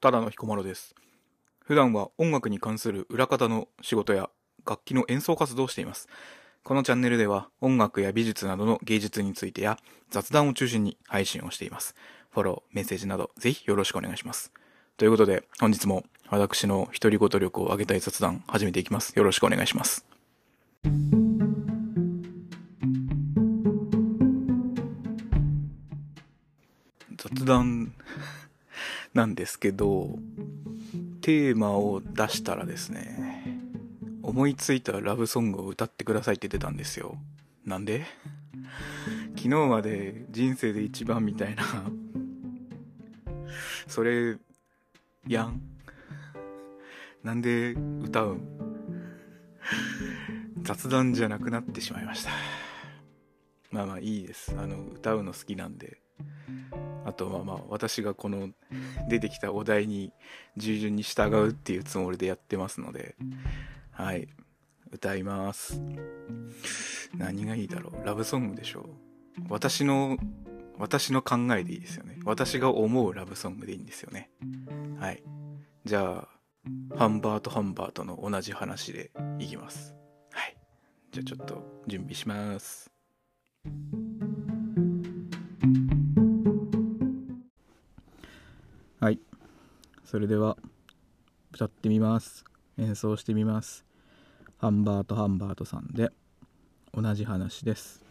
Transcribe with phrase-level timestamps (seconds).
[0.00, 0.94] ただの彦摩呂です。
[1.62, 4.30] 普段は音楽に関する裏方の仕事や
[4.66, 6.08] 楽器の演奏活動をしています。
[6.62, 9.78] このチャンネルでは音楽や美術などの芸術についてや
[10.10, 11.94] 雑談を中心に配信をしています。
[12.30, 14.52] フォロー、メッセージなどぜひよろしくお願いします。
[14.96, 19.12] ということで本日も私の独り言力を上げたい雑談始めていきます。
[19.18, 20.06] よろしくお願いします。
[27.18, 27.92] 雑談
[29.14, 30.18] なんですけど、
[31.20, 33.60] テーマを出したらですね、
[34.22, 37.18] 思いついたラブソングを歌ってくださいって出たんですよ。
[37.64, 38.04] なんで？
[39.36, 41.64] 昨日まで人生で一番みたいな、
[43.88, 44.38] それ、
[45.26, 45.60] やん？
[47.24, 48.48] なんで歌うん？
[50.62, 52.30] 雑談じゃなくなってしまいました。
[53.70, 54.54] まあまあいいです。
[54.56, 56.00] あの、歌うの好きなんで。
[57.04, 58.50] あとはまあ私がこの
[59.08, 60.12] 出てきたお題に
[60.56, 63.16] 従順に従うっていうつもりでやってますので
[63.92, 64.28] はい。
[64.92, 65.80] 歌います。
[67.16, 68.04] 何がいいだろう。
[68.04, 68.84] ラブソングでしょう。
[69.48, 70.16] 私の
[70.78, 72.18] 私の考えでいいですよね。
[72.24, 74.30] 私が思うラブソングでいいんですよね。
[74.98, 75.22] はい。
[75.84, 76.26] じゃ
[76.90, 79.94] あハンバートハンバートの同じ話でいきます。
[80.32, 80.56] はい。
[81.12, 82.90] じゃあちょっと準備します
[90.10, 90.56] それでは、
[91.54, 92.44] 歌ってみます。
[92.78, 93.84] 演奏してみます。
[94.58, 96.10] ハンバート・ハンバートさんで、
[96.92, 98.04] 同じ話です。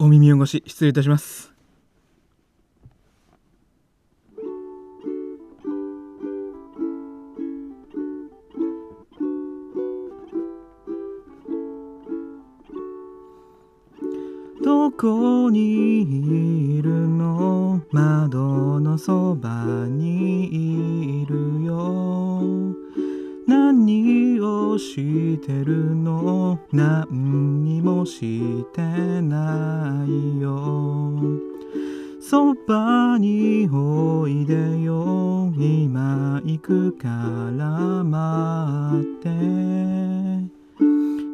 [0.00, 1.54] お耳汚し、失礼いたします。
[14.64, 17.80] どこにいるの？
[17.92, 18.39] 窓
[18.90, 22.42] のそばにいるよ。
[23.46, 26.58] 何をしてるの？
[26.72, 28.82] 何にもして
[29.22, 31.22] ないよ。
[32.20, 35.52] そばにおいでよ。
[35.56, 37.08] 今行くか
[37.56, 39.30] ら待って。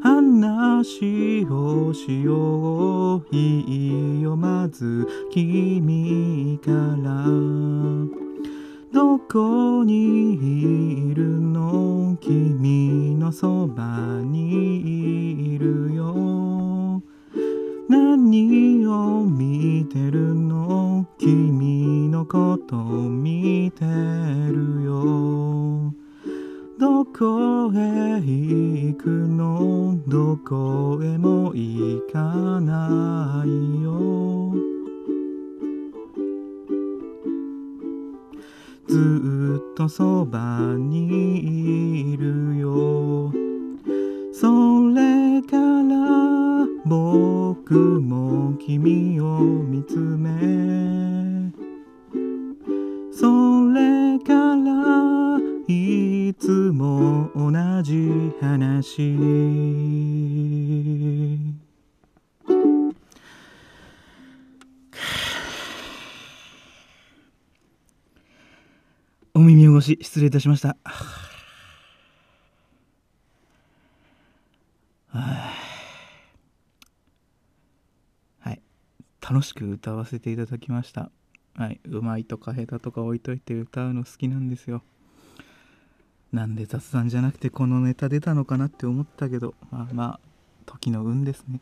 [0.03, 3.27] 話をしよう。
[3.35, 4.37] いいよ。
[4.37, 7.27] まず君から
[8.93, 17.03] どこにいるの君のそばにいるよ。
[17.89, 25.93] 何を見てるの君のこと見てるよ。
[26.79, 29.99] どこへ行くの？
[30.07, 34.46] どこへも行かないよ。
[38.89, 43.33] ずっとそばにいるよ。
[44.33, 51.53] それから僕も君を見つめ。
[53.11, 57.51] それからいつも同
[57.83, 60.16] じ話。
[69.77, 70.79] お耳汚し失礼いたしました
[75.09, 75.53] は
[78.53, 78.63] い
[79.21, 81.11] 楽しく歌わせていただきました
[81.57, 84.83] はい、うまいとか下手とか置いといて歌うの好きなんですよ。
[86.31, 90.21] なんで雑談じゃなくてこのネタ出たのかなって思ったけど、まあまあ、
[90.67, 91.61] 時の運ですね。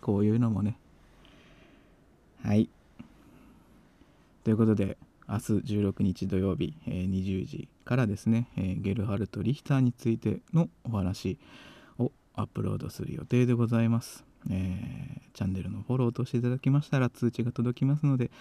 [0.00, 0.78] こういうのもね。
[2.42, 2.70] はい。
[4.42, 4.96] ということで、
[5.30, 5.42] 明日
[5.76, 11.38] 16日土曜日、えー20時からですね、えーゲルハルト・リヒターについてのお話
[11.98, 14.24] をアップロードする予定でございます。
[14.50, 18.32] えーチャンネルのフォローとしていただきましたら通知が届きますので、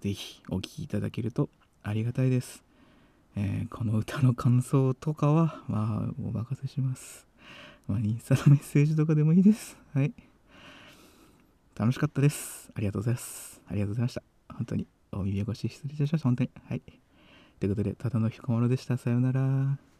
[0.00, 1.48] ぜひお聴きいただけると
[1.82, 2.62] ありがたいです。
[3.34, 7.26] えーこの歌の感想とかは、まあ、お任せします。
[7.88, 9.76] まあ、インスタのメッセージとかでもいいです。
[9.92, 10.12] はい。
[11.74, 12.70] 楽しかったです。
[12.76, 13.60] ありがとうございます。
[13.68, 14.22] ありがとうございました。
[14.54, 16.28] 本当に、お見越し失礼いたしました。
[16.28, 16.50] 本当に。
[16.68, 16.82] はい。
[17.60, 18.96] ということで、ただの彦摩呂でした。
[18.96, 19.95] さようなら。